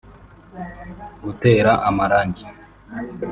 gutera 1.23 1.71
amarangi 1.89 2.45